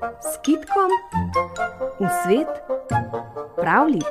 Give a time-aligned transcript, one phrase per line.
[0.00, 0.88] s kitkom
[2.00, 2.48] v svet
[3.56, 4.08] pravlic.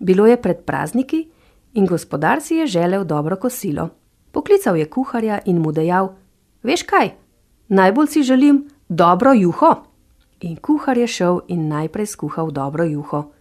[0.00, 1.28] Bilo je pred prazniki
[1.72, 3.88] in gospodar si je želel dobro kosilo.
[4.32, 6.12] Poklical je kuharja in mu dejal:
[6.62, 7.16] Veš kaj,
[7.68, 9.74] najbolj si želim dobro juho.
[10.40, 13.32] In kuhar je šel in najprej skuhal dobro juho.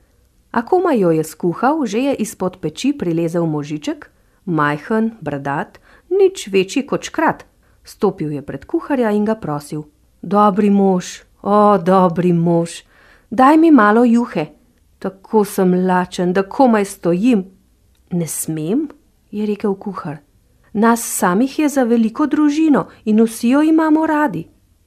[0.54, 4.10] A komaj jo je skuhal, že je izpod peči prilezel možiček,
[4.46, 5.80] majhen, bradat,
[6.14, 7.46] nič večji kot škrat.
[7.84, 9.90] Stopil je pred kuharja in ga prosil:
[10.22, 12.84] Dobri mož, o, dobri mož,
[13.32, 14.46] daj mi malo juhe,
[15.00, 17.44] tako sem lačen, da komaj stojim.
[18.12, 18.88] Ne smem,
[19.32, 20.22] je rekel kuhar.
[20.74, 24.46] Nas samih je za veliko družino in vsi jo imamo radi.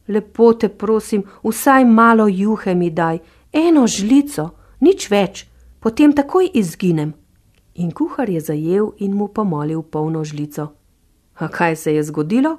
[0.09, 3.19] Lepo te prosim, vsaj malo juhe mi daj,
[3.53, 5.47] eno žlico, nič več,
[5.87, 7.13] potem takoj izginem.
[7.75, 10.73] In kuhar je zajel in mu pomolil polno žlico.
[11.39, 12.57] A kaj se je zgodilo?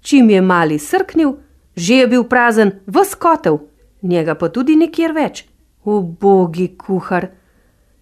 [0.00, 1.32] Čim je mali srknil,
[1.76, 3.58] že je bil prazen v skotel,
[4.02, 5.46] njega pa tudi nikjer več.
[5.84, 7.30] Ubogi kuhar!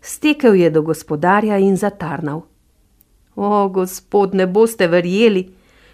[0.01, 2.43] Stekel je do gospodarja in zatarnal.
[3.37, 5.47] O, gospod, ne boste verjeli,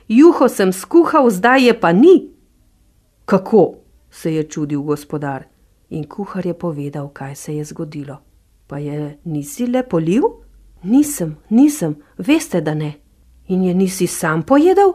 [0.09, 2.17] juho sem skuhal, zdaj je pa ni.
[3.25, 3.85] Kako?
[4.11, 5.45] se je čudil gospodar
[5.91, 8.32] in kuhar je povedal, kaj se je zgodilo.
[8.67, 10.23] Pa je nisi le polil?
[10.83, 12.95] Nisem, nisem, veste, da ne.
[13.49, 14.93] In je nisi sam pojedel?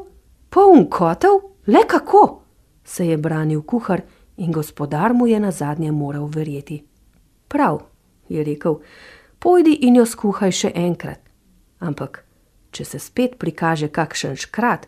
[0.50, 1.40] Poln kotel?
[1.68, 2.48] Le kako?
[2.88, 4.02] se je branil kuhar
[4.38, 6.84] in gospodar mu je na zadnje moral verjeti.
[7.48, 7.80] Prav,
[8.30, 8.80] je rekel,
[9.40, 11.20] pojdi in jo skuhaj še enkrat.
[11.80, 12.24] Ampak,
[12.72, 14.88] če se spet prikaže kakšen škrat,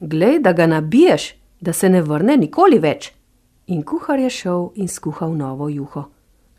[0.00, 3.12] glej, da ga nabiješ, da se ne vrne nikoli več.
[3.66, 6.06] In kuhar je šel in skuhal novo juho.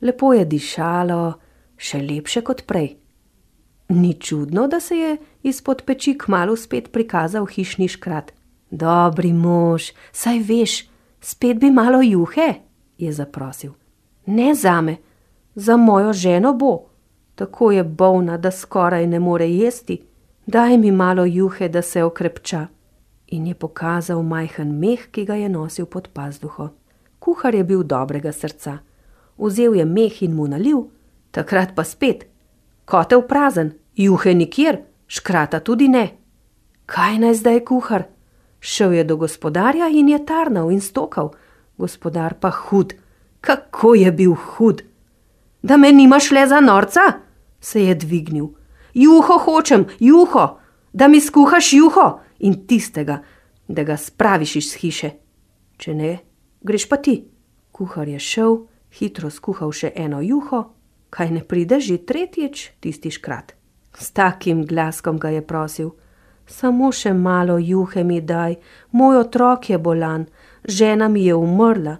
[0.02, 1.33] Lepo je dišalo,
[1.78, 2.97] še lepše kot prej.
[3.89, 8.34] Ni čudno, da se je izpod peči kmalo spet prikazal hišni škrat.
[8.72, 10.73] Dobri mož, saj veš,
[11.22, 12.53] spet bi malo juhe,
[12.97, 13.78] je zaprosil.
[14.25, 14.97] Ne zame,
[15.56, 16.90] za mojo ženo bo,
[17.35, 20.01] tako je bolna, da skoraj ne more jesti.
[20.47, 22.68] Daj mi malo juhe, da se okrepča
[23.28, 26.69] in je pokazal majhen meh, ki ga je nosil pod pazduho.
[27.19, 28.78] Kuhar je bil dobrega srca.
[29.38, 30.88] Vzel je meh in mu nalil,
[31.38, 32.25] takrat pa spet.
[32.86, 36.06] Kotev prazen, juhe nikjer, škrata tudi ne.
[36.90, 38.08] Kaj naj zdaj kuhar?
[38.59, 41.36] Šel je do gospodarja in je tarnal in stokal.
[41.78, 42.96] Gospodar pa hud,
[43.42, 44.81] kako je bil hud.
[45.62, 47.02] Da me nimaš le za norca?
[47.62, 48.48] se je dvignil.
[48.94, 50.59] Juho hočem, juho,
[50.94, 53.22] da mi skuhaš juho in tistega,
[53.68, 55.09] da ga spraviš iz hiše.
[55.78, 56.18] Če ne,
[56.62, 57.24] greš pa ti.
[57.72, 58.58] Kuhar je šel,
[59.00, 60.76] hitro skuhal še eno juho,
[61.17, 63.55] kaj ne pride že tretjič, tisti škrat.
[63.97, 65.89] S takim glaskom ga je prosil:
[66.45, 68.55] Samo še malo juhe mi daj,
[68.91, 70.27] moj otrok je bolan,
[70.63, 71.97] žena mi je umrla,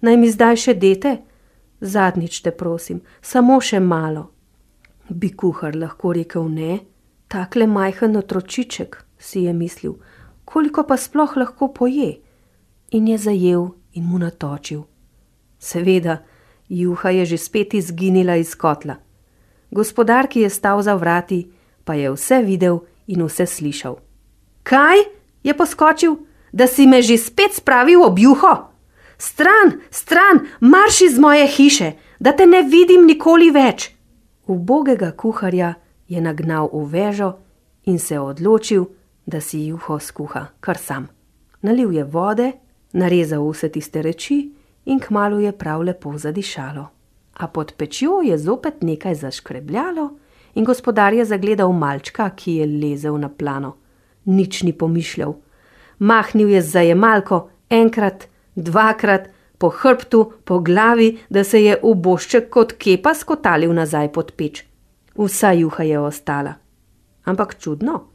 [0.00, 1.12] naj mi zdaj še dete?
[1.80, 4.30] Zadnjič te prosim, samo še malo.
[5.10, 6.80] Bi kuhar lahko rekel ne,
[7.28, 9.98] takle majhen otročiček, si je mislil,
[10.44, 12.14] koliko pa sploh lahko poje,
[12.96, 14.86] in je zajel in mu natočil.
[15.58, 16.22] Seveda,
[16.68, 18.96] juha je že spet izginila iz kotla.
[19.70, 21.50] Gospodar, ki je stal za vrati,
[21.84, 23.98] pa je vse videl in vse slišal.
[24.62, 24.98] Kaj?
[25.44, 26.16] je poskočil,
[26.52, 28.72] da si me že spet spravil ob juho?
[29.18, 33.90] Stran, stran, marš iz moje hiše, da te ne vidim nikoli več.
[34.46, 35.74] Ubogega kuharja
[36.08, 37.32] je nagnal v vežo
[37.84, 38.88] in se odločil,
[39.26, 41.08] da si juho skuha kar sam.
[41.62, 42.52] Nalil je vode,
[42.92, 44.53] narezal vse tiste reči
[44.84, 46.86] in kmalo je prav lepo zadišalo.
[47.34, 50.10] A pod pečjo je zopet nekaj zaškrebljalo
[50.54, 53.76] in gospodar je zagledal malčka, ki je lezel na plano.
[54.24, 55.34] Nič ni pomišljal.
[55.98, 59.28] Mahnil je z zajemalko enkrat, dvakrat,
[59.58, 64.64] po hrbtu, po glavi, da se je ubošček kot kepa skotalil nazaj pod peč.
[65.16, 66.54] Vsa juha je ostala.
[67.24, 68.08] Ampak čudno.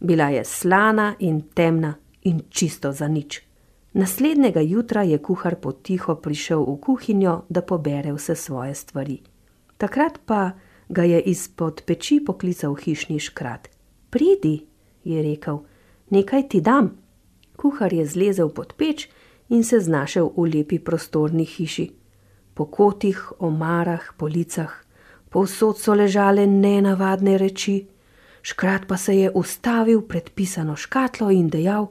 [0.00, 3.42] Bila je slana in temna in čisto za nič.
[3.92, 9.20] Naslednjega jutra je kuhar potiho prišel v kuhinjo, da pobere vse svoje stvari.
[9.76, 10.50] Takrat pa
[10.88, 13.68] ga je izpod peči poklical hišni škrat.
[14.10, 14.66] Pridi,
[15.04, 15.58] je rekel,
[16.10, 16.90] nekaj ti dam.
[17.56, 19.08] Kuhar je zlezel pod peč
[19.48, 21.90] in se znašel v lepi prostorni hiši.
[22.54, 24.72] Po kotih, omarah, policah,
[25.28, 27.92] povsod so ležale nenavadne reči,
[28.42, 31.86] Škrat pa se je ustavil pred pisano škatlo in dejal: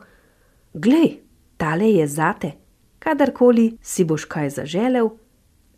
[0.74, 1.20] Glej,
[1.62, 2.52] tale je zate,
[3.00, 5.12] kadarkoli si boš kaj zaželel,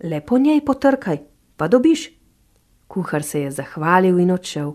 [0.03, 1.19] lepo njej potrkaj,
[1.57, 2.07] pa dobiš.
[2.87, 4.73] Kuhar se je zahvalil in odšel,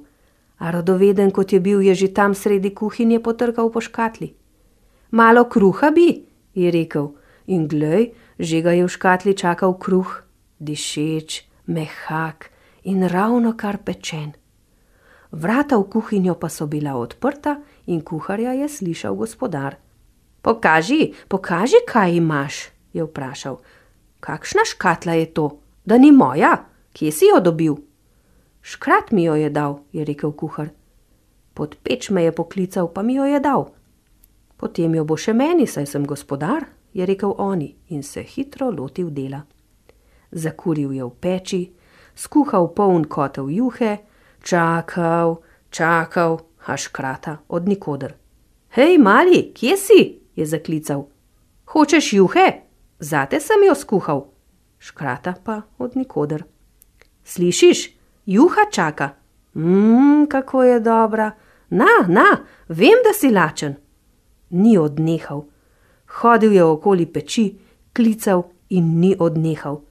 [0.59, 4.35] A radoveden, kot je bil, je že tam sredi kuhinje potrkal po škatli.
[5.11, 7.15] Malo kruha bi, je rekel,
[7.47, 10.27] in glej, že ga je v škatli čakal kruh,
[10.59, 12.51] dišeč, mehak
[12.83, 14.35] in ravno kar pečen.
[15.31, 19.79] Vrata v kuhinjo pa so bila odprta in kuharja je slišal gospodar.
[20.49, 22.55] Pokaži, pokaži, kaj imaš,
[22.93, 23.59] je vprašal.
[24.21, 27.75] Kakšna škatla je to, da ni moja, kje si jo dobil?
[28.63, 30.71] Škrat mi jo je dal, je rekel kuhar.
[31.55, 33.67] Pod peč me je poklical, pa mi jo je dal.
[34.57, 36.65] Potem jo bo še meni, saj sem gospodar,
[36.97, 39.43] je rekel oni in se hitro lotil dela.
[40.33, 41.61] Zakuril je v peči,
[42.17, 43.99] skuhal poln kotel juhe,
[44.41, 48.17] čakal, čakal, a škrata od nikoder.
[48.73, 50.18] Hej, mali, kje si?
[50.39, 51.09] Je zaklical.
[51.67, 52.47] Hočeš juhe?
[53.01, 54.27] Zate sem jo skuhal.
[54.79, 56.45] Škrata pa od nikoder.
[57.25, 57.91] Slišiš,
[58.27, 59.11] juha čaka.
[59.55, 61.31] Mmm, kako je dobra.
[61.71, 62.27] Na, na,
[62.69, 63.75] vem, da si lačen.
[64.51, 65.45] Ni odnehal.
[66.21, 67.59] Hodil je okoli peči,
[67.93, 69.83] klical in ni odnehal.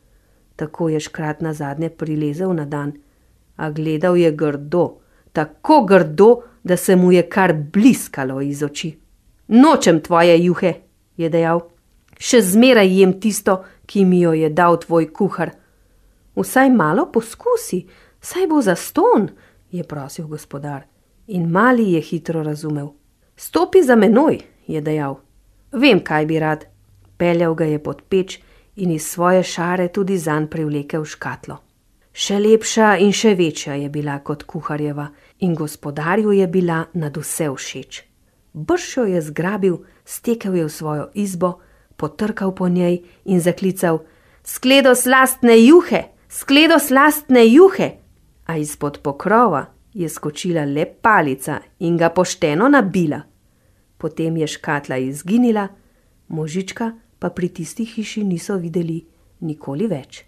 [0.56, 2.94] Tako je škrat na zadnje prilezel na dan,
[3.56, 4.98] a gledal je grdo,
[5.34, 8.98] tako grdo, da se mu je kar bliskalo iz oči.
[9.48, 10.74] Nočem tvoje juhe,
[11.18, 11.62] je dejal.
[12.20, 15.54] Še zmeraj jem tisto, ki mi jo je dal tvoj kuhar.
[16.36, 17.86] Vsaj malo poskusi,
[18.22, 19.30] saj bo za ston,
[19.72, 20.84] je prosil gospodar.
[21.28, 22.90] In mali je hitro razumel.
[23.36, 25.20] Stopi za menoj, je dejal.
[25.72, 26.66] Vem, kaj bi rad.
[27.18, 28.40] Peljal ga je pod peč
[28.76, 31.58] in iz svoje šare tudi zanj privlekel škatlo.
[32.14, 35.08] Še lepša in še večja je bila kot kuharjeva
[35.40, 38.07] in gospodarju je bila nad vse všeč.
[38.58, 41.60] Bršjo je zgrabil, stekel je v svojo izbo,
[41.94, 44.02] potrkal po njej in zaklical:
[44.44, 47.92] Skledo slastne juhe, skledo slastne juhe!
[48.50, 53.22] A izpod pokrova je skočila le palica in ga pošteno nabila
[53.98, 55.68] potem je škatla izginila,
[56.28, 59.02] možička pa pri tisti hiši niso videli
[59.40, 60.24] nikoli več.